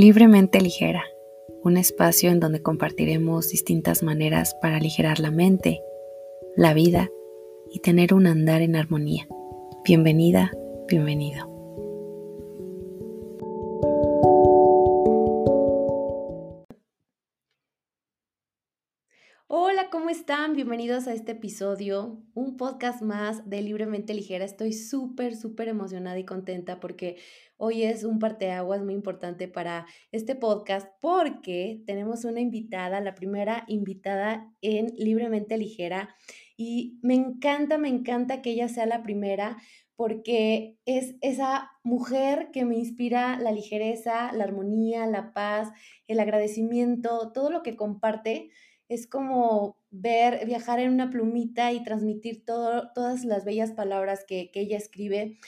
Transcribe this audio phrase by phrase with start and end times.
[0.00, 1.04] Libremente Ligera,
[1.62, 5.82] un espacio en donde compartiremos distintas maneras para aligerar la mente,
[6.56, 7.10] la vida
[7.70, 9.28] y tener un andar en armonía.
[9.84, 10.52] Bienvenida,
[10.88, 11.49] bienvenido.
[20.20, 20.52] Están?
[20.52, 24.44] Bienvenidos a este episodio, un podcast más de Libremente Ligera.
[24.44, 27.16] Estoy súper, súper emocionada y contenta porque
[27.62, 33.64] Hoy es un parteaguas muy importante para este podcast porque tenemos una invitada, la primera
[33.68, 36.16] invitada en Libremente Ligera.
[36.56, 39.58] Y me encanta, me encanta que ella sea la primera
[39.94, 45.68] porque es esa mujer que me inspira la ligereza, la armonía, la paz,
[46.08, 48.48] el agradecimiento, todo lo que comparte.
[48.90, 54.50] Es como ver, viajar en una plumita y transmitir todo, todas las bellas palabras que,
[54.50, 55.38] que ella escribe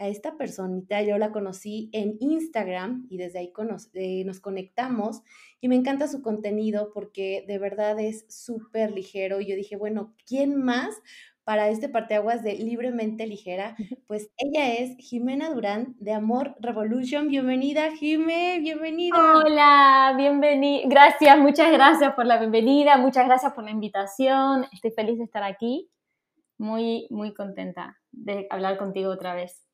[0.00, 3.52] a esta personita, yo la conocí en Instagram y desde ahí
[3.92, 5.20] eh, nos conectamos
[5.60, 9.42] y me encanta su contenido porque de verdad es súper ligero.
[9.42, 10.94] Y yo dije, bueno, ¿quién más
[11.44, 13.76] para este parteaguas de Libremente Ligera?
[14.06, 17.28] Pues ella es Jimena Durán de Amor Revolution.
[17.28, 19.16] Bienvenida, Jime, bienvenida.
[19.36, 20.82] Hola, bienvenida.
[20.88, 24.66] Gracias, muchas gracias por la bienvenida, muchas gracias por la invitación.
[24.72, 25.90] Estoy feliz de estar aquí.
[26.58, 29.66] Muy, muy contenta de hablar contigo otra vez.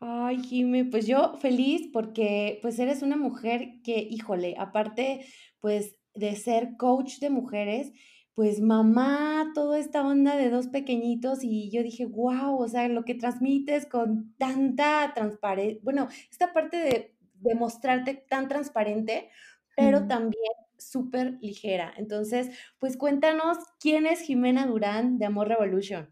[0.00, 5.26] Ay, Jime, pues yo feliz porque pues eres una mujer que, híjole, aparte
[5.60, 7.92] pues de ser coach de mujeres,
[8.38, 13.04] pues mamá, toda esta onda de dos pequeñitos y yo dije, wow, o sea, lo
[13.04, 19.28] que transmites con tanta transparencia, bueno, esta parte de, demostrarte tan transparente,
[19.74, 21.92] pero también súper ligera.
[21.96, 26.08] Entonces, pues cuéntanos quién es Jimena Durán de Amor Revolution.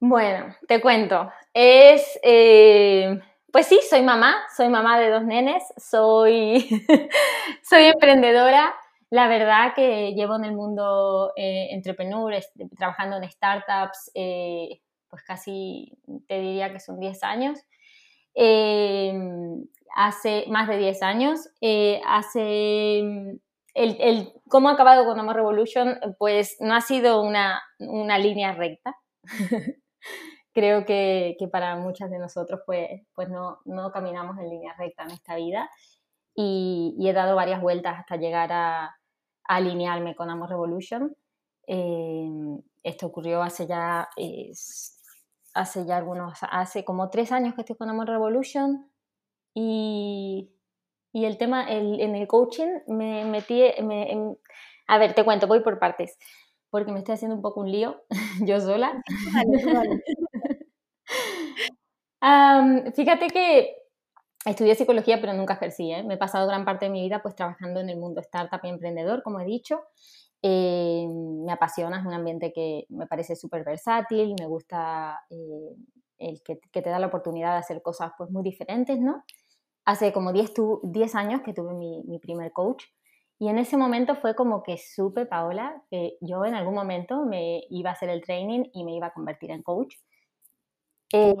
[0.00, 1.30] Bueno, te cuento.
[1.52, 3.20] Es, eh,
[3.52, 6.66] pues sí, soy mamá, soy mamá de dos nenes, soy,
[7.62, 8.74] soy emprendedora.
[9.12, 12.32] La verdad que llevo en el mundo eh, entrepreneur,
[12.78, 17.58] trabajando en startups, eh, pues casi te diría que son 10 años.
[18.34, 21.40] Em, hace más de 10 años.
[22.06, 22.98] hace
[23.74, 28.52] el, el, cómo ha acabado con Amor Revolution, pues no ha sido una, una línea
[28.52, 28.96] recta.
[30.52, 33.58] creo que, para muchas de nosotros pues, pues no,
[33.92, 35.68] caminamos en línea recta en esta vida
[36.34, 38.96] y, he dado varias vueltas hasta llegar a,
[39.44, 41.16] alinearme con Amor Revolution.
[41.66, 42.28] Eh,
[42.82, 44.08] esto ocurrió hace ya,
[45.54, 48.90] hace ya algunos, hace como tres años que estoy con Amor Revolution
[49.54, 50.50] y,
[51.12, 53.62] el tema, en el coaching me metí,
[54.88, 56.18] a ver, te cuento, voy por partes
[56.72, 58.02] porque me estoy haciendo un poco un lío
[58.40, 59.00] yo sola.
[62.94, 63.76] fíjate que
[64.44, 65.92] estudié psicología, pero nunca ejercí.
[65.92, 66.02] ¿eh?
[66.02, 68.68] Me he pasado gran parte de mi vida pues trabajando en el mundo startup y
[68.68, 69.80] emprendedor, como he dicho.
[70.42, 75.76] Eh, me apasiona, es un ambiente que me parece súper versátil, me gusta eh,
[76.18, 79.22] el que, te da la oportunidad de hacer cosas pues muy diferentes, ¿no?
[79.84, 82.84] Hace como 10, 10 años que tuve mi primer coach
[83.42, 87.64] y en ese momento fue como que supe, Paola, que yo en algún momento me
[87.70, 89.96] iba a hacer el training y me iba a convertir en coach.
[91.12, 91.34] Eh,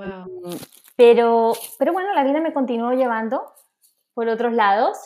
[0.96, 3.52] pero, pero bueno, la vida me continuó llevando
[4.14, 4.98] por otros lados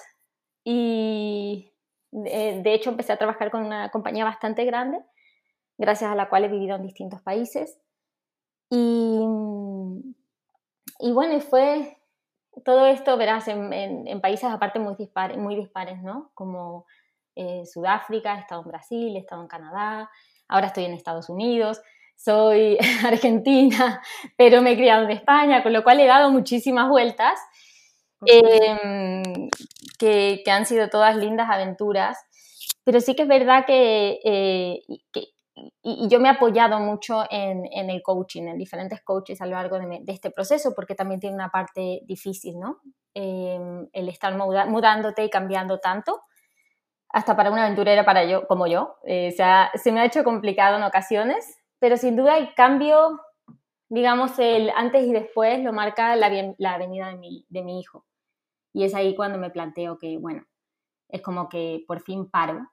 [0.64, 1.72] y
[2.10, 4.98] de, hecho empecé a trabajar con una compañía bastante grande,
[5.78, 7.78] gracias a la cual he vivido en distintos países.
[8.70, 9.20] Y,
[10.98, 11.98] y bueno, fue
[12.64, 16.30] todo esto, verás, en, países aparte muy dispares, muy dispares ¿no?
[16.34, 16.86] Como
[17.34, 20.10] eh, Sudáfrica, he estado en Brasil, he estado en Canadá,
[20.48, 21.82] ahora estoy en Estados Unidos,
[22.16, 24.02] soy argentina,
[24.36, 27.38] pero me he criado en España, con lo cual he dado muchísimas vueltas,
[28.24, 29.22] em,
[29.98, 32.18] que, han sido todas lindas aventuras.
[32.84, 34.82] Pero sí que es verdad que, eh,
[35.82, 39.78] y, yo me he apoyado mucho en, el coaching, en diferentes coaches a lo largo
[39.78, 42.80] de, este proceso, porque también tiene una parte difícil, ¿no?
[43.14, 46.20] Em, el estar mudándote y cambiando tanto,
[47.08, 48.96] hasta para una aventurera para yo, como yo.
[49.04, 53.20] Eh, o sea, se me ha hecho complicado en ocasiones, pero sin duda el cambio,
[53.88, 58.06] digamos, el antes y después lo marca la, la venida de mi, de mi hijo.
[58.72, 60.44] Y es ahí cuando me planteo que, bueno,
[61.08, 62.70] es como que por fin paro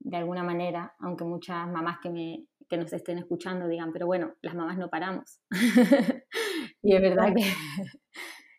[0.00, 4.34] de alguna manera, aunque muchas mamás que, me, que nos estén escuchando digan, pero bueno,
[4.42, 5.40] las mamás no paramos.
[6.82, 7.42] y es verdad que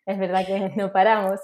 [0.06, 1.40] es verdad que no paramos.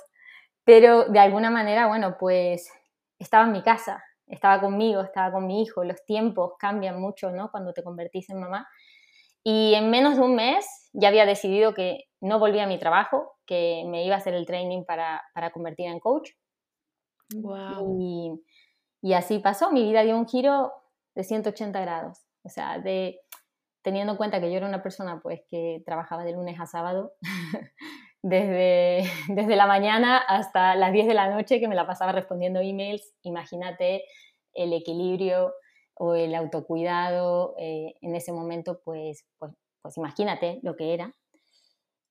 [0.64, 2.70] Pero de alguna manera, bueno, pues
[3.18, 4.02] estaba en mi casa,
[4.32, 7.50] estaba conmigo, estaba con mi hijo, los tiempos cambian mucho, ¿no?
[7.50, 8.66] Cuando te convertís en mamá.
[9.44, 13.34] Y en menos de un mes ya había decidido que no volví a mi trabajo,
[13.46, 16.30] que me iba a hacer el training para, para convertir en coach.
[17.34, 17.98] Wow.
[18.00, 18.42] Y,
[19.02, 20.72] y así pasó, mi vida dio un giro
[21.14, 22.20] de 180 grados.
[22.42, 23.20] O sea, de,
[23.82, 27.12] teniendo en cuenta que yo era una persona pues que trabajaba de lunes a sábado,
[28.22, 32.60] desde, desde la mañana hasta las 10 de la noche que me la pasaba respondiendo
[32.60, 34.04] emails, imagínate
[34.54, 35.52] el equilibrio
[35.94, 39.52] o el autocuidado eh, en ese momento, pues, pues,
[39.82, 41.14] pues imagínate lo que era.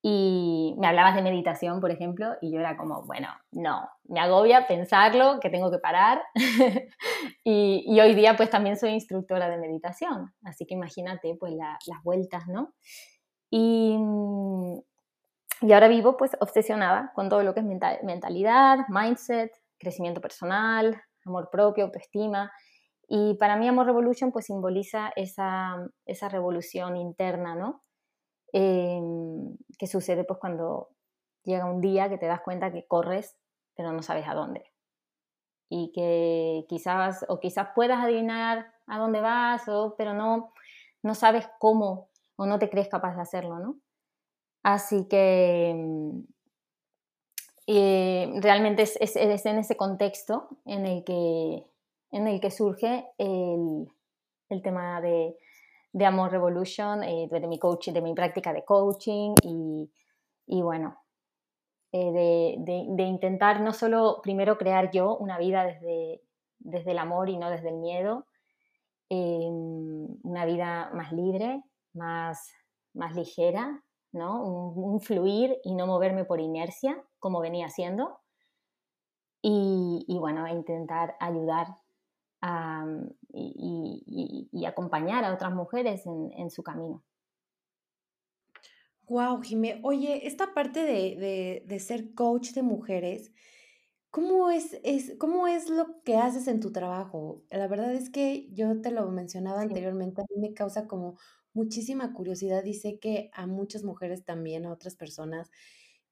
[0.04, 4.66] Y me hablabas de meditación, por ejemplo, y yo era como, bueno, no, me agobia
[4.66, 6.24] pensarlo, que tengo que parar.
[7.44, 12.04] y, y, hoy día pues también soy instructora de meditación, así que imagínate pues las
[12.04, 12.74] vueltas, ¿no?
[13.52, 13.96] Y,
[15.72, 17.66] y ahora vivo pues obsesionada con todo lo que es
[18.04, 22.52] mentalidad, mindset, crecimiento personal, amor propio, autoestima.
[23.08, 27.86] Y para mí Amor Revolution pues simboliza esa, esa revolución interna, ¿no?
[28.52, 30.90] Em, que sucede pues cuando
[31.46, 33.38] llega un día que te das cuenta que corres
[33.74, 34.66] pero no sabes a dónde.
[35.70, 39.64] Y que quizás, o quizás puedas adivinar a dónde vas,
[39.98, 40.52] pero no,
[41.02, 43.78] no sabes cómo o no te crees capaz de hacerlo, ¿no?
[44.64, 46.20] Así que mm,
[47.68, 51.66] eh, realmente es, es, en ese contexto en el que,
[52.12, 53.88] en el que surge el,
[54.50, 55.38] el tema de,
[55.94, 59.92] de, Amor Revolution, eh, de, mi coaching, de mi práctica de coaching y,
[60.48, 60.98] y bueno,
[61.92, 66.22] eh, de, de, intentar no solo primero crear yo una vida desde,
[66.60, 68.26] desde el amor y no desde el miedo,
[69.10, 71.62] una vida más libre,
[71.94, 72.50] más,
[72.94, 74.44] más ligera, ¿no?
[74.44, 78.20] Un, fluir y no moverme por inercia, como venía haciendo.
[79.42, 81.68] Y, y bueno, intentar ayudar
[83.34, 87.04] y, acompañar a otras mujeres en, su camino.
[89.08, 89.80] Wow, Jimé.
[89.84, 93.32] Oye, esta parte de, ser coach de mujeres,
[94.10, 97.44] ¿cómo es, es, ¿cómo es lo que haces en tu trabajo?
[97.50, 101.18] La verdad es que yo te lo mencionaba anteriormente, a mí me causa como
[101.54, 105.52] muchísima curiosidad y sé que a muchas mujeres también, a otras personas.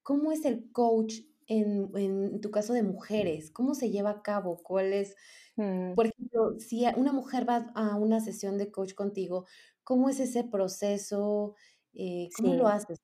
[0.02, 3.50] ¿Cómo es el coach en, en tu caso de mujeres?
[3.50, 4.58] ¿Cómo se lleva a cabo?
[4.62, 5.16] ¿Cuál es,
[5.56, 5.94] mm.
[5.94, 9.46] por ejemplo, si una mujer va a una sesión de coach contigo,
[9.84, 11.54] ¿cómo es ese proceso?
[11.94, 13.00] Eh, ¿Cómo lo haces?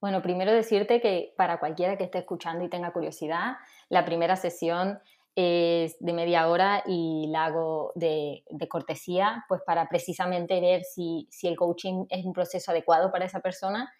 [0.00, 3.56] Bueno, primero decirte que para cualquiera que esté escuchando y tenga curiosidad,
[3.88, 4.98] la primera sesión
[5.36, 11.56] es de media hora y la hago de, cortesía, pues para precisamente ver si, el
[11.56, 13.92] coaching es un proceso adecuado para esa persona.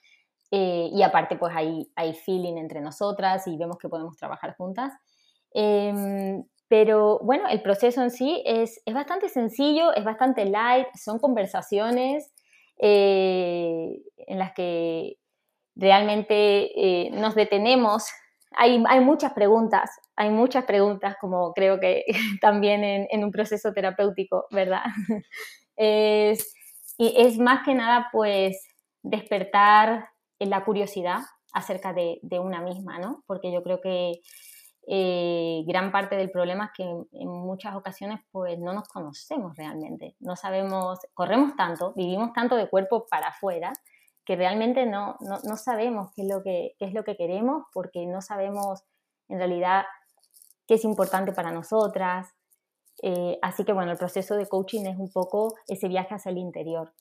[0.50, 4.94] Eh, y aparte, pues hay, hay feeling entre nosotras y vemos que podemos trabajar juntas.
[5.53, 11.19] Em, pero bueno, el proceso en sí es, es, bastante sencillo, es bastante light, son
[11.19, 12.33] conversaciones
[12.79, 15.19] eh, en las que
[15.75, 18.05] realmente eh, nos detenemos.
[18.56, 22.05] Hay, hay muchas preguntas, hay muchas preguntas, como creo que
[22.41, 24.82] también en, un proceso terapéutico, ¿verdad?
[25.79, 26.55] Es,
[26.97, 28.67] y es más que nada, pues,
[29.03, 30.08] despertar
[30.38, 31.19] la curiosidad
[31.53, 33.23] acerca de, una misma, ¿no?
[33.26, 34.20] Porque yo creo que
[34.88, 40.17] eh, gran parte del problema es que en, muchas ocasiones, pues, no nos conocemos realmente.
[40.19, 43.73] No sabemos, corremos tanto, vivimos tanto de cuerpo para afuera,
[44.26, 48.06] que realmente no, no, sabemos qué es, lo que, qué es lo que queremos porque
[48.06, 48.82] no sabemos
[49.28, 49.84] en realidad
[50.67, 52.35] qué es importante para nosotras.
[53.02, 56.38] Eh, así que bueno, el proceso de coaching es un poco ese viaje hacia el
[56.38, 56.92] interior,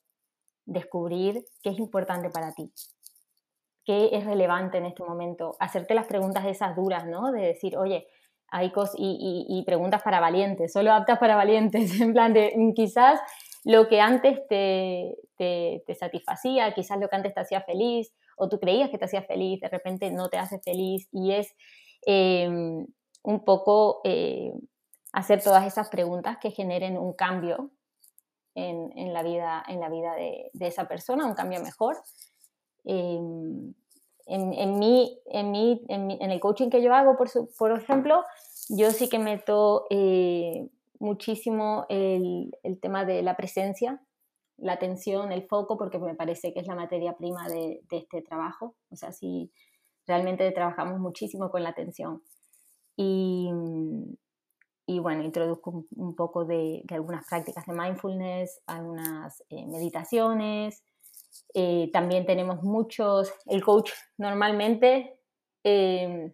[0.66, 2.72] descubrir qué es importante para ti,
[3.86, 7.32] qué es relevante en este momento, hacerte las preguntas esas duras, ¿no?
[7.32, 8.08] De decir, oye,
[8.50, 13.20] hay cosas y, preguntas para valientes, solo aptas para valientes, en plan de mm, quizás
[13.66, 18.60] lo que antes te, te, satisfacía, quizás lo que antes te hacía feliz, o tú
[18.60, 21.56] creías que te hacía feliz, de repente no te hace feliz, y es
[22.06, 22.86] em,
[23.24, 24.54] un poco eh,
[25.14, 27.72] hacer todas esas preguntas que generen un cambio
[28.54, 31.98] en, la vida, en la vida de, esa persona, un cambio mejor.
[32.84, 33.74] Em,
[34.28, 35.56] en, en, mi, en,
[35.90, 38.24] en, el coaching que yo hago, por, por ejemplo,
[38.70, 40.68] yo sí que meto eh,
[41.06, 44.02] muchísimo el, el, tema de la presencia,
[44.58, 48.22] la atención, el foco, porque me parece que es la materia prima de, de este
[48.22, 48.76] trabajo.
[48.90, 49.52] O sea, si
[50.08, 52.22] realmente trabajamos muchísimo con la atención.
[52.98, 53.50] Y,
[54.88, 60.84] y bueno, introduzco un, poco de, algunas prácticas de mindfulness, algunas eh, meditaciones.
[61.54, 65.20] Eh, también tenemos muchos, el coach normalmente,
[65.64, 66.32] em,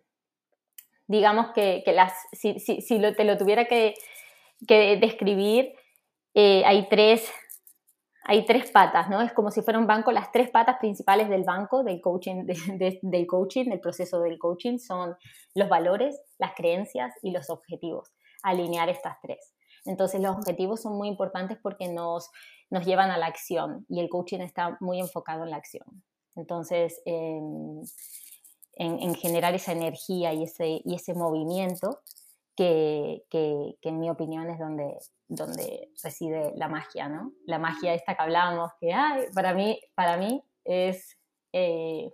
[1.08, 3.96] digamos que, que las, si, si, si te lo tuviera que,
[4.68, 5.74] que describir,
[6.34, 7.30] eh, hay, tres,
[8.26, 9.22] hay tres patas, ¿no?
[9.22, 13.28] Es como si fuera un banco, las tres patas principales del banco, del coaching, del
[13.28, 15.16] coaching, del proceso del coaching, son
[15.56, 18.12] los valores, las creencias y los objetivos.
[18.44, 19.54] Alinear estas tres.
[19.86, 22.30] Entonces los objetivos son muy importantes porque nos,
[22.70, 26.04] nos llevan a la acción y el coaching está muy enfocado en la acción.
[26.36, 27.84] Entonces, en,
[29.16, 32.00] generar esa energía y ese, y ese movimiento
[32.56, 37.34] que, que, en mi opinión es donde, donde reside la magia, ¿no?
[37.46, 38.94] La magia esta que hablábamos, que
[39.34, 41.18] para, mí, para mí es,
[41.54, 42.12] eh,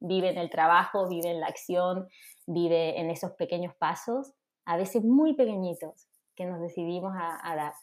[0.00, 2.08] vive en el trabajo, vive en la acción,
[2.46, 4.32] vive en esos pequeños pasos,
[4.64, 7.74] a veces muy pequeñitos, que nos decidimos a, dar.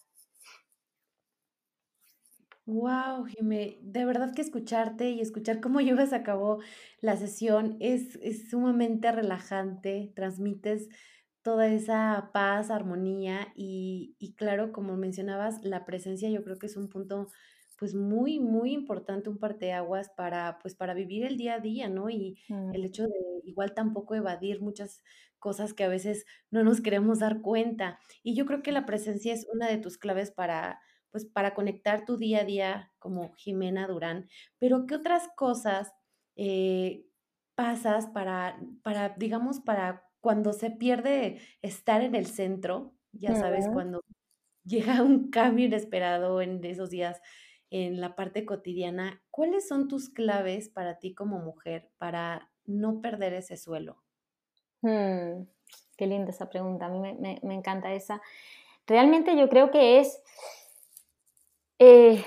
[2.65, 6.59] Wow, Jimé, de verdad que escucharte y escuchar cómo llevas a cabo
[6.99, 10.89] la sesión es, es sumamente relajante, transmites
[11.47, 16.75] toda esa paz, armonía y, y, claro, como mencionabas, la presencia yo creo que es
[16.75, 17.29] un punto
[17.79, 22.09] pues muy, muy importante, un parteaguas para pues para vivir el día a día, ¿no?
[22.09, 22.75] Y mm.
[22.75, 25.05] el hecho de igual tampoco evadir muchas
[25.39, 27.97] cosas que a veces no nos queremos dar cuenta.
[28.23, 32.03] Y yo creo que la presencia es una de tus claves para pues para conectar
[32.03, 34.27] tu día a día como Jimena Durán.
[34.59, 35.93] Pero ¿qué otras cosas
[36.35, 37.05] eh,
[37.55, 44.03] pasas para, para, digamos, para cuando se pierde estar en el centro, ya sabes, cuando
[44.65, 47.21] llega un cambio inesperado en esos días
[47.69, 53.33] en la parte cotidiana, ¿cuáles son tus claves para ti como mujer para no perder
[53.33, 54.01] ese suelo?
[54.81, 55.43] Hmm,
[55.97, 58.21] qué linda esa pregunta, a mí me, encanta esa.
[58.85, 60.21] Realmente yo creo que es
[61.79, 62.23] eh,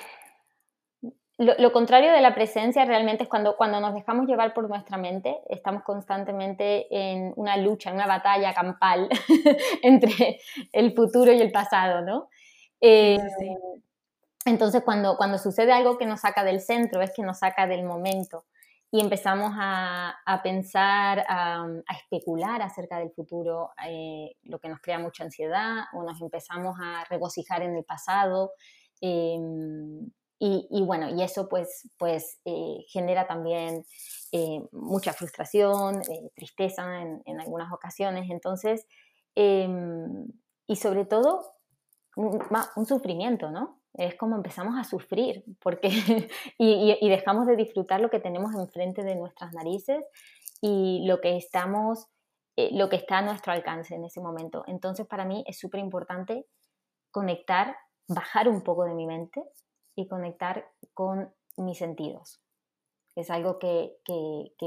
[1.40, 5.38] lo, contrario de la presencia realmente es cuando, cuando nos dejamos llevar por nuestra mente,
[5.48, 9.08] estamos constantemente en una lucha, en una batalla campal
[9.82, 10.38] entre
[10.70, 12.28] el futuro y el pasado, ¿no?
[12.82, 13.16] Eh,
[14.44, 17.84] entonces, cuando, cuando sucede algo que nos saca del centro, es que nos saca del
[17.84, 18.44] momento
[18.90, 21.66] y empezamos a, pensar, a,
[21.96, 27.04] especular acerca del futuro, eh, lo que nos crea mucha ansiedad, o nos empezamos a
[27.08, 28.52] regocijar en el pasado.
[29.00, 30.10] Em,
[30.42, 33.84] y, bueno, y eso pues, pues eh, genera también
[34.32, 38.30] eh, mucha frustración, eh, tristeza en, algunas ocasiones.
[38.30, 38.86] Entonces,
[39.34, 40.26] em,
[40.66, 41.44] y sobre todo,
[42.16, 43.82] un, sufrimiento, ¿no?
[43.92, 45.90] Es como empezamos a sufrir porque,
[46.58, 50.02] y, dejamos de disfrutar lo que tenemos enfrente de nuestras narices
[50.62, 52.06] y lo que estamos,
[52.56, 54.64] lo que está a nuestro alcance en ese momento.
[54.66, 56.46] Entonces, para mí es súper importante
[57.10, 57.76] conectar,
[58.08, 59.44] bajar un poco de mi mente
[60.00, 62.40] y conectar con mis sentidos.
[63.16, 63.96] Es algo que,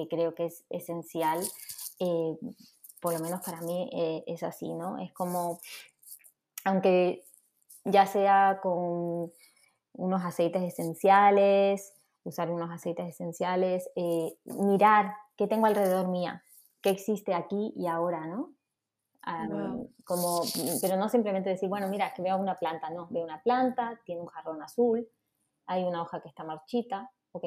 [0.10, 1.40] creo que es esencial,
[2.00, 2.38] eh,
[3.02, 5.00] por lo menos para mí eh, es así, ¿no?
[5.00, 5.60] Es como,
[6.66, 7.26] aunque
[7.86, 9.32] ya sea con
[9.94, 16.44] unos aceites esenciales, usar unos aceites esenciales, eh, mirar qué tengo alrededor mía,
[16.82, 18.52] qué existe aquí y ahora, ¿no?
[20.04, 20.42] como,
[20.82, 24.20] pero no simplemente decir, bueno, mira, que veo una planta, no, veo una planta, tiene
[24.20, 25.08] un jarrón azul,
[25.68, 27.44] hay una hoja que está marchita, ok,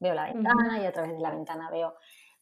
[0.00, 1.94] veo la ventana y a través de la ventana veo.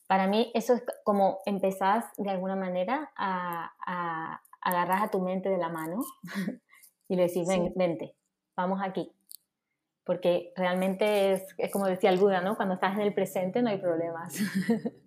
[0.06, 5.58] Para mí eso es como empezás de alguna manera a, agarrar a tu mente de
[5.58, 6.00] la mano
[7.08, 8.14] y le decís, Ven, vente,
[8.56, 9.12] vamos aquí.
[10.04, 12.56] Porque realmente es, es, como decía el Buda, ¿no?
[12.56, 14.36] Cuando estás en el presente no hay problemas.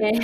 [0.00, 0.18] Eh,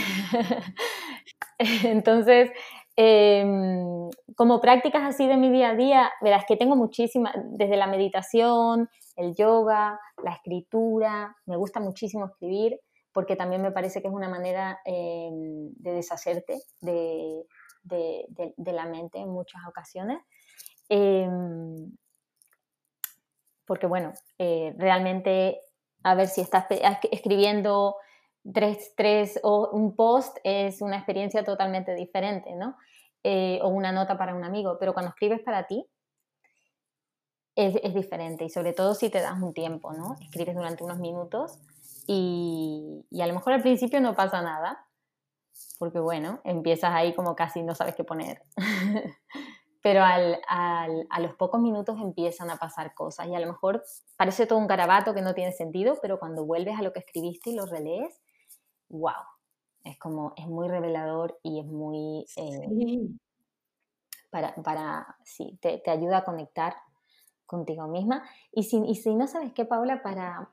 [1.85, 2.51] entonces,
[2.97, 7.87] em, como prácticas así de mi día a día, verás que tengo muchísimas, desde la
[7.87, 12.81] meditación, el yoga, la escritura, me gusta muchísimo escribir
[13.13, 17.45] porque también me parece que es una manera em, de deshacerte de,
[18.57, 20.19] la mente en muchas ocasiones.
[20.89, 21.93] Em,
[23.67, 25.61] porque bueno, eh, realmente
[26.03, 26.67] a ver si estás
[27.11, 27.97] escribiendo
[28.53, 32.77] tres, tres o un post es una experiencia totalmente diferente, ¿no?
[33.23, 35.87] Eh, o una nota para un amigo, pero cuando escribes para ti,
[37.55, 40.17] es, diferente y sobre todo si te das un tiempo, ¿no?
[40.21, 41.59] Escribes durante unos minutos
[42.07, 44.87] y, a lo mejor al principio no pasa nada,
[45.79, 48.43] porque bueno, empiezas ahí como casi no sabes qué poner.
[49.83, 53.83] Pero a los pocos minutos empiezan a pasar cosas y a lo mejor
[54.17, 57.51] parece todo un garabato que no tiene sentido, pero cuando vuelves a lo que escribiste
[57.51, 58.23] y lo relees,
[58.91, 59.25] wow,
[59.83, 62.25] es como, es muy revelador y es muy...
[62.37, 63.09] Eh,
[64.31, 66.77] para, para, sí, te, te ayuda a conectar
[67.47, 68.23] contigo misma.
[68.53, 70.49] Y si, y si no sabes qué, Paula, para,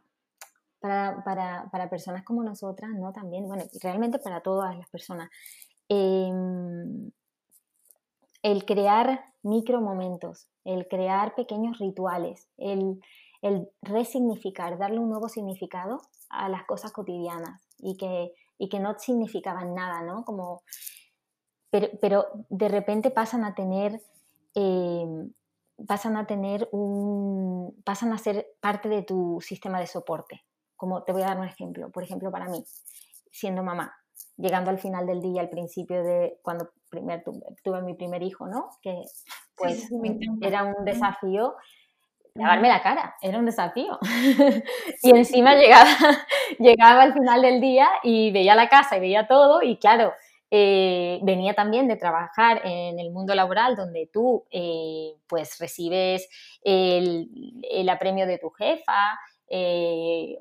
[0.79, 3.13] para, para, para, personas como nosotras, ¿no?
[3.13, 5.29] También, bueno, realmente para todas las personas,
[5.88, 7.12] em,
[8.41, 13.01] el crear micro momentos, el crear pequeños rituales, el,
[13.41, 18.98] el resignificar, darle un nuevo significado a las cosas cotidianas y que, y que no
[19.00, 20.24] significaban nada, ¿no?
[20.25, 20.62] Como,
[21.69, 24.01] pero, pero de repente pasan a tener,
[24.55, 25.27] eh,
[25.88, 30.45] pasan a tener un, pasan a ser parte de tu sistema de soporte.
[30.75, 32.63] Como te voy a dar un ejemplo, por ejemplo, para mí,
[33.31, 33.93] siendo mamá,
[34.38, 37.24] llegando al final del día, al principio de cuando primer,
[37.63, 38.69] tuve mi primer hijo, ¿no?
[38.81, 39.03] Que
[39.55, 39.89] pues
[40.41, 41.55] era un desafío
[42.39, 44.00] lavarme la cara, era un desafío.
[45.03, 45.89] y encima llegaba,
[46.59, 50.13] llegaba al final del día y veía la casa y veía todo y claro,
[50.51, 56.27] eh, venía también de trabajar en el mundo laboral donde tú eh, pues recibes
[56.61, 60.37] el, apremio de tu jefa, eh,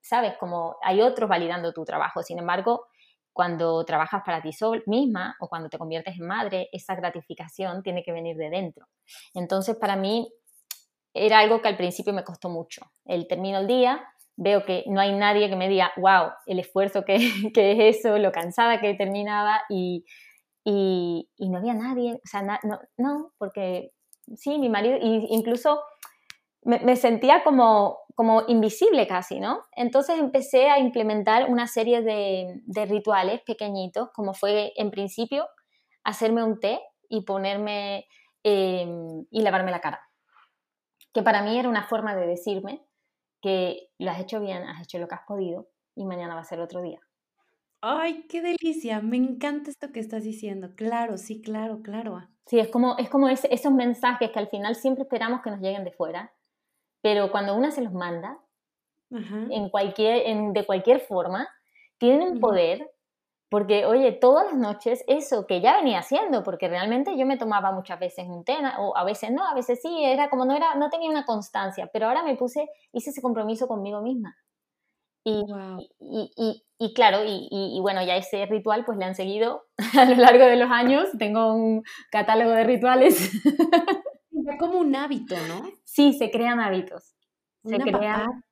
[0.00, 0.34] ¿sabes?
[0.38, 2.22] Como hay otros validando tu trabajo.
[2.22, 2.86] Sin embargo,
[3.32, 4.50] cuando trabajas para ti
[4.86, 8.86] misma o cuando te conviertes en madre, esa gratificación tiene que venir de dentro.
[9.34, 10.32] Entonces, para mí
[11.12, 12.90] era algo que al principio me costó mucho.
[13.04, 14.06] El termino el día,
[14.36, 18.32] veo que no hay nadie que me diga, wow, el esfuerzo que, es eso, lo
[18.32, 20.04] cansada que terminaba y,
[20.64, 23.92] y, no había nadie, o sea, no, no, porque
[24.34, 25.80] sí, mi marido, incluso
[26.66, 29.62] me, sentía como, como invisible casi, ¿no?
[29.72, 35.46] Entonces empecé a implementar una serie de, rituales pequeñitos, como fue en principio
[36.02, 38.06] hacerme un té y ponerme
[38.42, 40.00] em, y lavarme la cara.
[41.14, 42.84] Que para mí era una forma de decirme
[43.40, 46.44] que lo has hecho bien, has hecho lo que has podido y mañana va a
[46.44, 47.00] ser otro día.
[47.80, 50.74] Ay, qué delicia, me encanta esto que estás diciendo.
[50.74, 52.26] Claro, sí, claro, claro.
[52.46, 55.84] Sí, es como, es como esos mensajes que al final siempre esperamos que nos lleguen
[55.84, 56.32] de fuera
[57.06, 58.36] pero cuando una se los manda,
[59.10, 61.48] en cualquier, en, de cualquier forma,
[61.98, 62.90] tienen un poder,
[63.48, 67.72] porque, oye, todas las noches, eso que ya venía haciendo, porque realmente yo me tomaba
[67.72, 70.74] muchas veces un té, o a veces no, a veces sí, era como no, era,
[70.74, 74.36] no tenía una constancia, pero ahora me puse, hice ese compromiso conmigo misma.
[75.24, 75.44] Y,
[75.98, 79.64] y, y, y, claro, y, bueno, ya ese ritual pues le han seguido
[79.98, 81.08] a lo largo de los años.
[81.18, 83.32] Tengo un catálogo de rituales
[84.60, 85.68] como un hábito, ¿no?
[85.82, 87.16] Sí, se crean hábitos.
[87.64, 88.44] Se crean.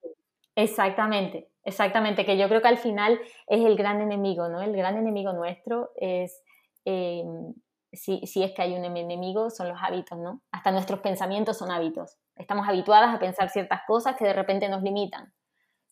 [0.57, 4.63] Exactamente, exactamente, que yo creo que al final es el gran enemigo, ¿no?
[4.63, 6.43] El gran enemigo nuestro es,
[6.85, 7.55] em,
[7.93, 10.43] si, es que hay un enemigo, son los hábitos, ¿no?
[10.53, 12.19] Hasta nuestros pensamientos son hábitos.
[12.37, 15.33] Estamos habituadas a pensar ciertas cosas que de repente nos limitan,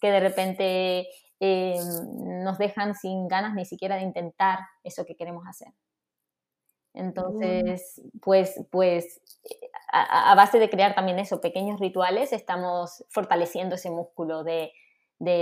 [0.01, 1.09] que de repente
[1.41, 5.73] em, nos dejan sin ganas ni siquiera de intentar eso que queremos hacer.
[6.95, 9.23] Entonces, pues, pues
[9.93, 14.73] a, base de crear también eso, pequeños rituales, estamos fortaleciendo ese músculo de,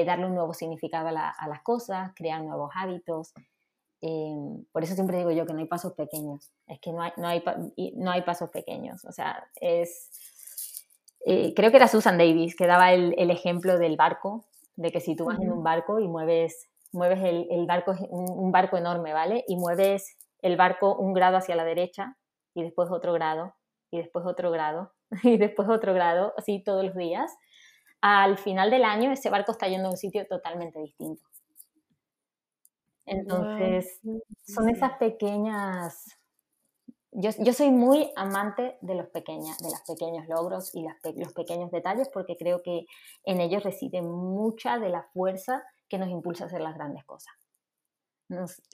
[0.04, 3.32] darle un nuevo significado a, las cosas, crear nuevos hábitos.
[4.02, 4.34] Eh,
[4.72, 7.28] por eso siempre digo yo que no hay pasos pequeños, es que no hay, no
[7.28, 7.42] hay,
[7.96, 9.04] no hay pasos pequeños.
[9.04, 10.10] O sea, es...
[11.26, 15.16] Eh, creo que era Susan Davis que daba el, ejemplo del barco, de que si
[15.16, 19.44] tú vas en un barco y mueves, mueves el, barco, un, un barco enorme, ¿vale?
[19.46, 22.16] Y mueves el barco un grado hacia la derecha
[22.54, 23.54] y después otro grado
[23.90, 27.32] y después otro grado y después otro grado, así todos los días,
[28.00, 31.22] al final del año ese barco está yendo a un sitio totalmente distinto.
[33.06, 34.00] Entonces,
[34.46, 36.16] son esas pequeñas...
[37.12, 40.84] Yo, yo, soy muy amante de los, pequeños, de los pequeños logros y
[41.16, 42.86] los pequeños detalles porque creo que
[43.24, 47.34] en ellos reside mucha de la fuerza que nos impulsa a hacer las grandes cosas.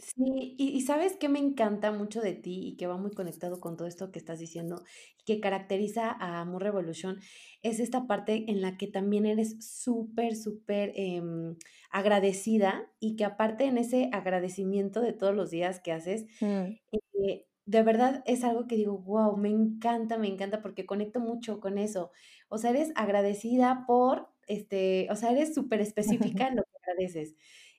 [0.02, 3.76] Sí, y, sabes que me encanta mucho de ti y que va muy conectado con
[3.76, 4.82] todo esto que estás diciendo,
[5.24, 7.18] que caracteriza a Amor Revolution,
[7.62, 11.56] es esta parte en la que también eres súper, súper em,
[11.90, 16.76] agradecida y que aparte en ese agradecimiento de todos los días que haces, mm.
[17.14, 21.60] eh, de verdad es algo que digo, wow, me encanta, me encanta porque conecto mucho
[21.60, 22.10] con eso.
[22.48, 25.80] O sea, eres agradecida por, este, o sea, eres súper
[26.34, 27.36] específica en lo que agradeces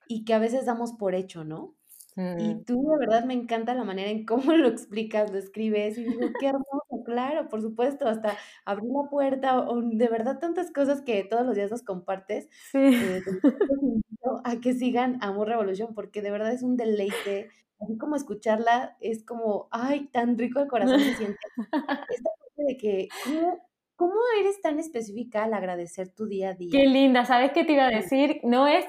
[0.08, 1.78] y que a veces damos por hecho, ¿no?
[2.17, 2.63] Y mm.
[2.65, 6.30] tú de verdad me encanta la manera en cómo lo explicas, lo escribes y digo,
[6.39, 11.24] qué hermoso, claro, por supuesto, hasta abrir la puerta o, de verdad tantas cosas que
[11.24, 12.50] todos los días nos compartes.
[12.72, 12.80] Sí.
[12.80, 13.22] Eh,
[14.43, 19.24] a que sigan Amor Revolución porque de verdad es un deleite, así como escucharla es
[19.24, 21.39] como, ay, tan rico el corazón se siente.
[22.10, 23.66] Esta parte de que, ¿cómo,
[23.97, 26.69] ¿Cómo eres tan específica al agradecer tu día a día?
[26.71, 28.39] Qué linda, ¿sabes qué te iba a decir?
[28.43, 28.86] No es,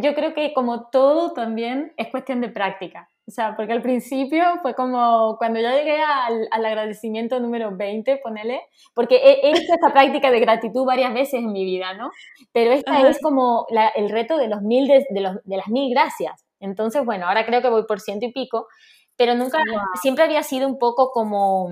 [0.00, 3.10] yo creo que como todo también es cuestión de práctica.
[3.26, 8.20] O sea, porque al principio fue como cuando yo llegué al, al agradecimiento número 20,
[8.22, 8.62] ponele,
[8.94, 12.10] porque he, hecho esta práctica de gratitud varias veces en mi vida, ¿no?
[12.52, 16.46] Pero esta es como el reto de, los mil de, los, de las mil gracias.
[16.60, 18.68] Entonces, bueno, ahora creo que voy por ciento y pico,
[19.16, 19.58] pero nunca,
[20.00, 21.70] siempre había sido un poco como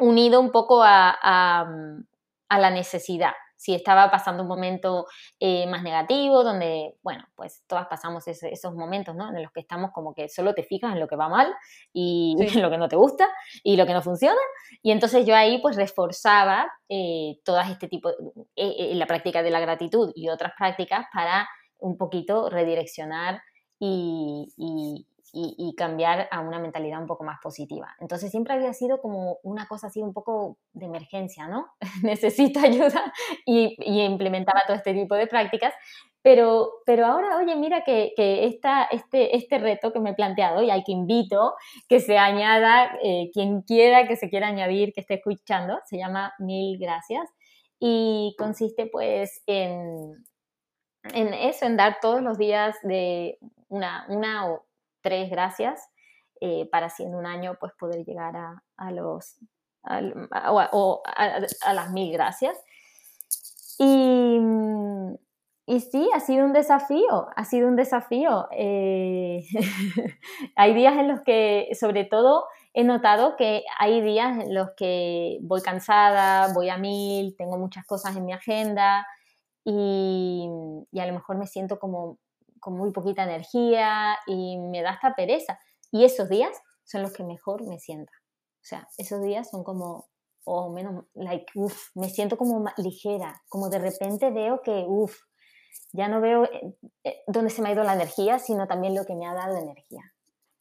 [0.00, 1.66] unido un poco a,
[2.50, 3.32] la necesidad.
[3.56, 5.06] Si estaba pasando un momento
[5.40, 9.28] eh, más negativo, donde, bueno, pues todas pasamos esos momentos, ¿no?
[9.34, 11.52] En los que estamos como que solo te fijas en lo que va mal
[11.92, 13.28] y en lo que no te gusta
[13.64, 14.40] y lo que no funciona.
[14.80, 18.10] Y entonces yo ahí pues reforzaba eh, todas este tipo,
[18.54, 23.42] eh, la práctica de la gratitud y otras prácticas para un poquito redireccionar
[23.78, 25.06] y, y,
[25.76, 27.94] cambiar a una mentalidad un poco más positiva.
[28.00, 31.66] Entonces siempre había sido como una cosa así un poco de emergencia, ¿no?
[32.02, 33.12] Necesito ayuda
[33.46, 35.74] y, implementaba todo este tipo de prácticas.
[36.20, 40.62] Pero, pero ahora, oye, mira que, que esta, este, este reto que me he planteado
[40.62, 41.54] y al que invito
[41.88, 46.34] que se añada, eh, quien quiera que se quiera añadir, que esté escuchando, se llama
[46.38, 47.28] Mil Gracias
[47.78, 50.24] y consiste pues en,
[51.14, 53.38] en eso, en dar todos los días de
[53.68, 54.67] una, una o
[55.08, 55.88] tres gracias
[56.42, 59.38] eh, para así en un año pues poder llegar a, los
[59.82, 62.58] a, a, las mil gracias.
[63.78, 64.38] Y,
[65.66, 68.48] y, sí, ha sido un desafío, ha sido un desafío.
[68.52, 69.46] Eh,
[70.56, 72.44] hay días en los que, sobre todo,
[72.74, 77.86] he notado que hay días en los que voy cansada, voy a mil, tengo muchas
[77.86, 79.06] cosas en mi agenda
[79.64, 80.48] y,
[80.92, 82.18] y a lo mejor me siento como
[82.60, 85.58] con muy poquita energía y me da hasta pereza.
[85.90, 88.12] Y esos días son los que mejor me sienta.
[88.60, 90.08] O sea, esos días son como,
[90.44, 95.16] o menos, like, uff, me siento como ligera, como de repente veo que, uff,
[95.92, 99.04] ya no veo eh, eh, dónde se me ha ido la energía, sino también lo
[99.04, 100.02] que me ha dado energía.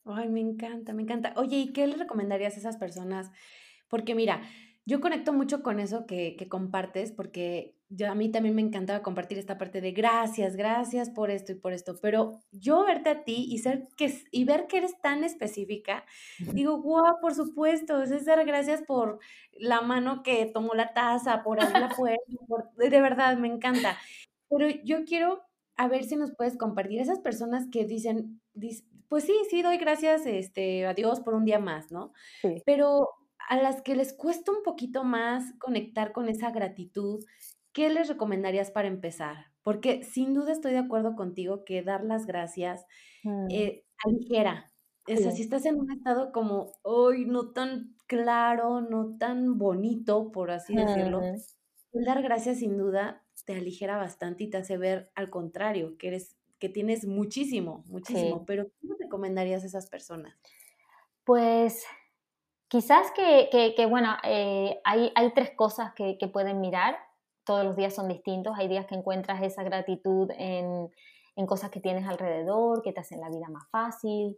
[0.05, 1.33] Ay, me encanta, me encanta.
[1.35, 3.29] Oye, ¿y qué le recomendarías a esas personas?
[3.89, 4.41] Porque mira,
[4.85, 9.37] yo conecto mucho con eso que compartes, porque yo, a mí también me encantaba compartir
[9.37, 13.47] esta parte de gracias, gracias por esto y por esto, pero yo verte a ti
[13.49, 16.05] y, ser que, y ver que eres tan específica,
[16.53, 19.19] digo, wow, por supuesto, César, gracias por
[19.53, 22.21] la mano que tomó la taza, por abrir la puerta,
[22.77, 23.97] de verdad, me encanta.
[24.49, 25.43] Pero yo quiero
[25.77, 28.41] a ver si nos puedes compartir esas personas que dicen,
[29.07, 32.11] pues sí, sí, doy gracias este, a Dios por un día más, ¿no?
[32.65, 33.09] Pero
[33.47, 37.23] a las que les cuesta un poquito más conectar con esa gratitud,
[37.77, 39.51] ¿qué les recomendarías para empezar?
[39.61, 42.87] Porque sin duda estoy de acuerdo contigo que dar las gracias
[43.23, 43.51] mm.
[43.51, 44.71] eh, aligera.
[45.07, 50.31] O sea, si estás en un estado como hoy no tan claro, no tan bonito,
[50.31, 51.21] por así decirlo,
[51.93, 56.35] dar gracias sin duda te aligera bastante y te hace ver al contrario, que eres,
[56.57, 58.43] que tienes muchísimo, muchísimo.
[58.45, 60.35] Pero ¿qué recomendarías a esas personas?
[61.23, 61.85] Pues
[62.69, 67.06] quizás que, bueno, eh, hay, hay, tres cosas que, que pueden mirar
[67.47, 68.53] todos los días son distintos.
[68.57, 70.89] Hay días que encuentras esa gratitud en,
[71.47, 74.37] cosas que tienes alrededor, que te hacen la vida más fácil,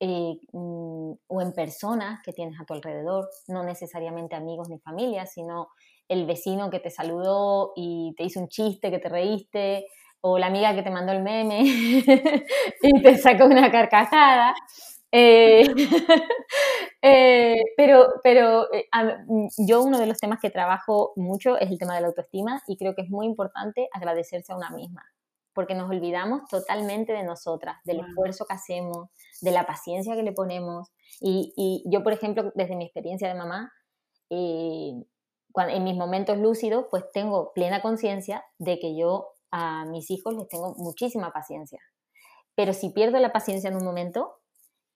[0.00, 5.26] eh, mm, o en personas que tienes a tu alrededor, no necesariamente amigos ni familia,
[5.26, 5.68] sino
[6.08, 9.86] el vecino que te saludó y te hizo un chiste, que te reíste,
[10.20, 11.62] o la amiga que te mandó el meme
[12.82, 14.54] y te sacó una carcajada.
[15.12, 15.66] Eh,
[17.02, 18.88] eh, pero pero eh,
[19.26, 22.62] mm, yo uno de los temas que trabajo mucho es el tema de la autoestima
[22.66, 25.04] y creo que es muy importante agradecerse a una misma,
[25.54, 29.08] porque nos olvidamos totalmente de nosotras, del esfuerzo que hacemos,
[29.40, 30.90] de la paciencia que le ponemos.
[31.20, 33.72] Y, y yo, por ejemplo, desde mi experiencia de mamá,
[35.52, 40.34] cuando, en mis momentos lúcidos, pues tengo plena conciencia de que yo a mis hijos
[40.34, 41.80] les tengo muchísima paciencia.
[42.54, 44.35] Pero si pierdo la paciencia en un momento,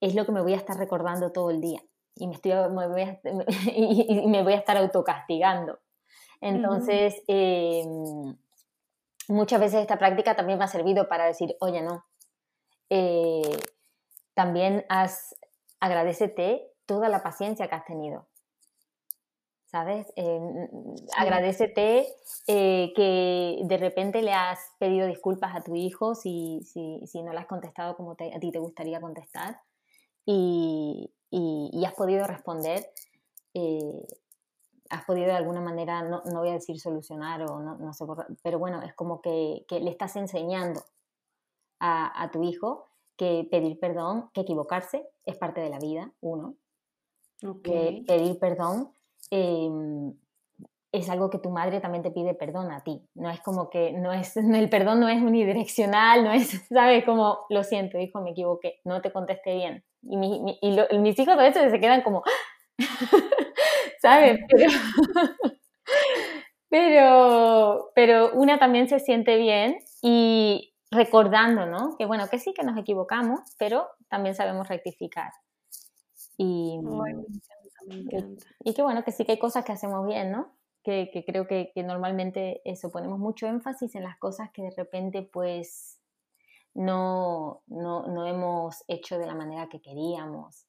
[0.01, 1.83] es lo que me voy a estar recordando todo el día
[2.21, 3.21] y me, estoy, me, voy, a,
[3.75, 5.79] y, me voy a estar autocastigando.
[6.41, 8.37] Entonces, em,
[9.29, 12.05] muchas veces esta práctica también me ha servido para decir, oye, no,
[12.89, 13.59] eh,
[14.35, 15.35] también has,
[15.81, 18.27] agradecete toda la paciencia que has tenido.
[19.67, 20.13] ¿Sabes?
[20.17, 20.69] Eh,
[21.17, 22.09] agradecete
[22.49, 27.33] eh, que de repente le has pedido disculpas a tu hijo si, si, si no
[27.33, 29.61] le has contestado como a ti te gustaría contestar
[30.25, 32.91] y, y, has podido responder,
[33.55, 34.07] eh,
[34.91, 38.05] has podido de alguna manera, no, no, voy a decir solucionar o no, no sé,
[38.43, 40.83] pero bueno, es como que, que le estás enseñando
[41.79, 46.55] a, a, tu hijo que pedir perdón, que equivocarse es parte de la vida, uno.
[47.63, 48.93] Que pedir perdón
[49.31, 50.15] em,
[50.93, 53.01] es algo que tu madre también te pide perdón a ti.
[53.15, 57.05] No es como que, no es, el perdón no es unidireccional, no es, ¿sabes?
[57.05, 59.85] Como, lo siento, hijo, me equivoqué, no te contesté bien.
[60.03, 62.23] Y, mis hijos a veces se quedan como,
[64.01, 64.41] ¿sabes?
[66.73, 71.97] Pero, pero, una también se siente bien y recordando, ¿no?
[71.99, 75.33] Que bueno, que sí que nos equivocamos, pero también sabemos rectificar.
[76.37, 76.79] Y,
[77.89, 78.15] y,
[78.63, 80.53] y que bueno, que sí que hay cosas que hacemos bien, ¿no?
[80.83, 86.01] Que, creo que, normalmente eso, ponemos mucho énfasis en las cosas que de repente pues
[86.75, 90.67] no, no, hemos hecho de la manera que queríamos.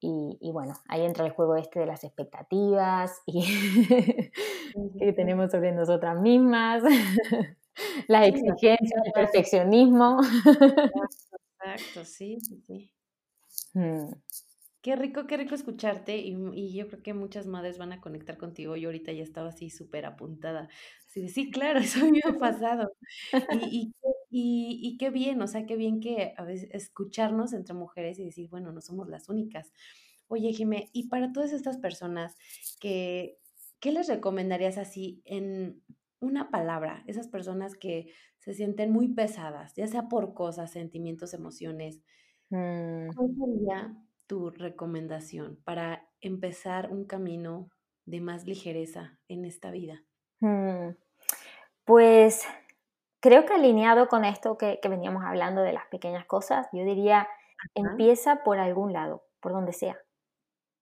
[0.00, 3.42] Y, bueno, ahí entra el juego este de las expectativas y
[4.98, 6.82] que tenemos sobre nosotras mismas,
[8.08, 10.20] las exigencias, el perfeccionismo.
[11.58, 12.92] Exacto, sí, sí, sí.
[14.86, 18.76] Qué rico, qué rico escucharte y, yo creo que muchas madres van a conectar contigo.
[18.76, 20.68] Yo ahorita ya estaba así súper apuntada.
[21.08, 22.92] Así de, sí, claro, eso me ha pasado.
[23.68, 23.92] Y,
[24.30, 28.26] y, y, qué bien, o sea, qué bien que a veces escucharnos entre mujeres y
[28.26, 29.72] decir, bueno, no somos las únicas.
[30.28, 32.36] Oye, Jimé, y para todas estas personas
[32.78, 33.40] que,
[33.80, 35.82] ¿qué les recomendarías así en
[36.20, 37.02] una palabra?
[37.08, 42.04] Esas personas que se sienten muy pesadas, ya sea por cosas, sentimientos, emociones.
[42.50, 43.08] Mm.
[43.16, 47.70] ¿Cuál sería tu recomendación para empezar un camino
[48.04, 50.02] de más ligereza en esta vida?
[50.40, 50.90] Mm,
[51.84, 52.46] pues
[53.20, 57.28] creo que alineado con esto que, veníamos hablando de las pequeñas cosas, yo diría,
[57.74, 59.96] empieza por algún lado, por donde sea.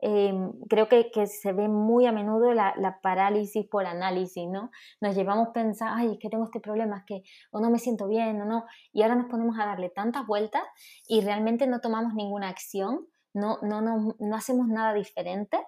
[0.00, 4.70] Em, creo que, se ve muy a menudo la, parálisis por análisis, ¿no?
[5.00, 7.78] Nos llevamos a pensar, ay, es que tengo este problema, es que o no me
[7.78, 10.62] siento bien o no, y ahora nos ponemos a darle tantas vueltas
[11.08, 15.58] y realmente no tomamos ninguna acción no, no, no, no hacemos nada diferente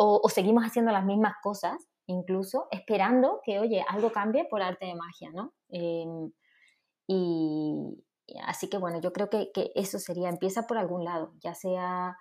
[0.00, 1.76] o, seguimos haciendo las mismas cosas,
[2.06, 5.54] incluso esperando que, oye, algo cambie por arte de magia, ¿no?
[5.70, 6.30] Em,
[7.08, 8.04] y
[8.44, 12.16] así que bueno, yo creo que, eso sería, empieza por algún lado, ya sea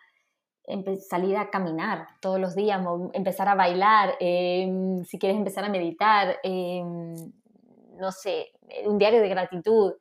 [1.08, 2.82] salir a caminar todos los días,
[3.14, 7.14] empezar a bailar, em, si quieres empezar a meditar, em,
[8.00, 8.52] no sé,
[8.86, 9.94] un diario de gratitud,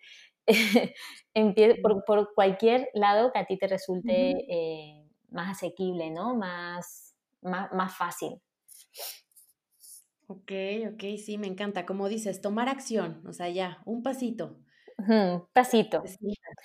[1.82, 6.34] por, por, cualquier lado que a ti te resulte eh, más asequible, ¿no?
[6.34, 8.40] Más, más, más fácil.
[10.28, 10.52] Ok,
[10.92, 11.86] ok, sí, me encanta.
[11.86, 14.56] Como dices, tomar acción, o sea, ya, un pasito.
[15.52, 16.02] pasito.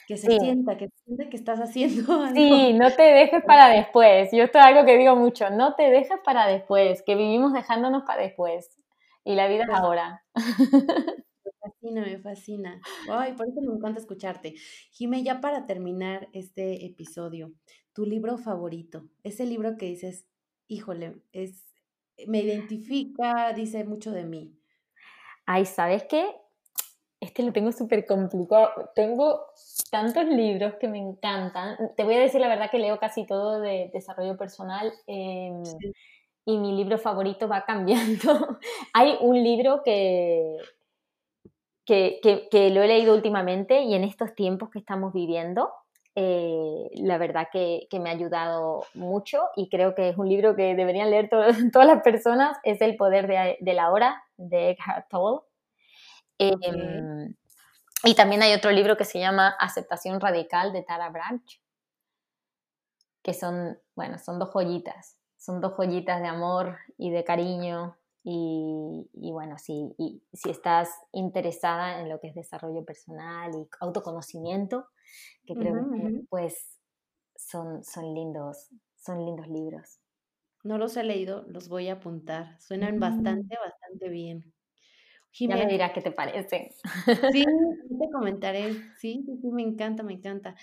[0.08, 2.36] Que se, sienta, que se sienta que estás haciendo algo.
[2.36, 4.30] Sí, no te dejes para después.
[4.32, 8.04] Yo esto es algo que digo mucho, no te dejes para después, que vivimos dejándonos
[8.04, 8.78] para después.
[9.24, 10.24] Y la vida es ahora.
[11.62, 12.82] fascina, me fascina.
[13.10, 14.56] Ay, por eso me encanta escucharte.
[14.92, 17.54] Jime, ya para terminar este episodio,
[17.94, 20.26] tu libro favorito, ese libro que dices,
[20.68, 21.66] híjole, es,
[22.28, 24.58] me identifica, dice mucho de mí.
[25.46, 26.36] Ay, ¿sabes qué?
[27.20, 28.70] Este lo tengo súper complicado.
[28.96, 29.46] Tengo
[29.92, 31.78] tantos libros que me encantan.
[31.96, 34.92] Te voy a decir la verdad que leo casi todo de desarrollo personal.
[35.06, 35.62] Em,
[36.46, 38.60] y mi libro favorito va cambiando.
[38.94, 40.58] Hay un libro que,
[41.86, 42.20] que,
[42.74, 45.72] lo he leído últimamente y en estos tiempos que estamos viviendo,
[46.16, 50.76] eh, la verdad que, me ha ayudado mucho y creo que es un libro que
[50.76, 51.30] deberían leer
[51.74, 55.42] todas las personas, es El poder de, la hora de Eckhart Tolle.
[56.40, 57.36] Em,
[58.04, 61.62] y también hay otro libro que se llama Aceptación Radical de Tara Branch,
[63.22, 69.32] que son, bueno, son dos joyitas, son dos joyitas de amor y de cariño y,
[69.32, 69.96] bueno, si,
[70.34, 74.88] si estás interesada en lo que es desarrollo personal y autoconocimiento,
[75.46, 76.80] que creo que pues
[77.36, 80.00] son, son, lindos, son lindos libros.
[80.64, 82.60] No los he leído, los voy a apuntar.
[82.62, 83.00] Suenan mm.
[83.00, 84.54] bastante, bastante bien.
[85.32, 86.76] ya me dirás qué te parece.
[87.34, 88.74] Sí, te comentaré.
[89.00, 90.56] Sí, sí, sí, me encanta, me encanta.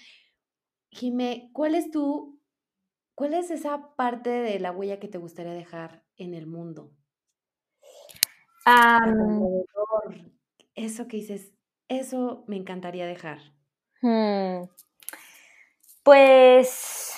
[0.90, 2.40] Jimé, ¿cuál es tu,
[3.16, 6.92] cuál es esa parte de la huella que te gustaría dejar en el mundo?
[10.74, 11.52] Eso que dices,
[11.88, 13.38] eso me encantaría dejar.
[14.00, 14.64] Hmm.
[16.02, 17.12] Pues,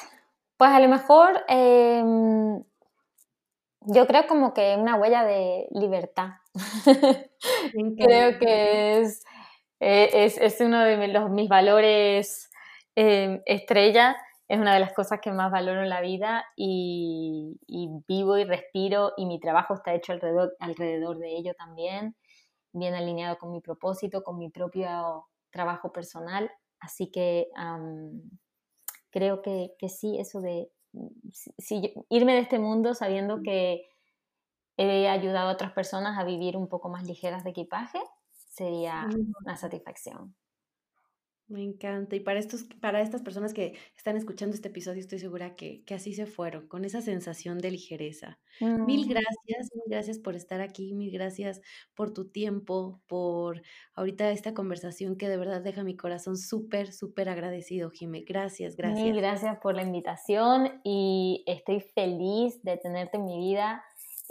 [0.57, 2.63] pues a lo mejor em,
[3.83, 6.31] yo creo como que una huella de libertad.
[7.99, 9.25] creo que es,
[9.79, 12.51] e, es, es, uno de los, mis valores
[12.97, 14.17] em, estrella
[14.51, 17.57] es una de las cosas que más valoro en la vida y,
[18.09, 22.17] vivo y respiro y mi trabajo está hecho alrededor, alrededor de ello también,
[22.73, 26.51] bien alineado con mi propósito, con mi propio trabajo personal.
[26.81, 27.47] Así que
[29.11, 30.69] creo que, sí, eso de
[32.09, 33.87] irme de este mundo sabiendo que
[34.77, 38.01] he ayudado a otras personas a vivir un poco más ligeras de equipaje
[38.33, 39.07] sería
[39.45, 40.35] una satisfacción.
[41.51, 42.15] Me encanta.
[42.15, 46.15] Y para, estos, para estas personas que están escuchando este episodio, estoy segura que, así
[46.15, 48.39] se fueron, con esa sensación de ligereza.
[48.61, 49.09] Mil mm.
[49.09, 51.61] gracias, mil gracias por estar aquí, mil gracias
[51.97, 53.63] por tu tiempo, por
[53.95, 58.23] ahorita esta conversación que de verdad deja mi corazón súper, súper agradecido, Jimé.
[58.25, 59.05] Gracias, gracias.
[59.05, 63.83] Mil gracias por la invitación y estoy feliz de tenerte en mi vida.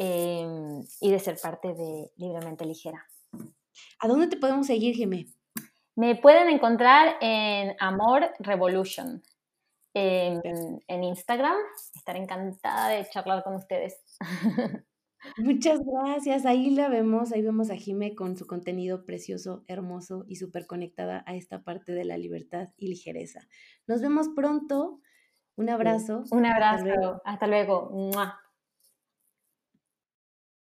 [0.02, 3.06] em, y de ser parte de Libremente Ligera.
[4.00, 5.28] ¿A dónde te podemos seguir, Jimé?
[6.00, 9.22] Me pueden encontrar en Amor Revolution
[9.94, 10.40] en,
[10.88, 11.58] en Instagram.
[11.94, 14.02] Estaré encantada de charlar con ustedes.
[15.40, 16.46] Muchas gracias.
[16.46, 21.22] Ahí la vemos, ahí vemos a Jime con su contenido precioso, hermoso y súper conectada
[21.28, 23.42] a esta parte de la libertad y ligereza.
[23.86, 25.02] Nos vemos pronto.
[25.58, 26.24] Un abrazo.
[26.32, 26.78] Un abrazo.
[26.78, 27.22] Hasta luego.
[27.26, 28.40] Hasta luego.